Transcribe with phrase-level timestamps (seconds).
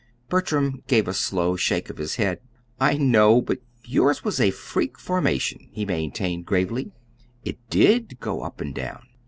[0.29, 2.39] Bertram gave a slow shake of his head.
[2.79, 6.91] "I know; but yours was a freak formation," he maintained gravely.
[7.45, 9.03] "It DID go up and down.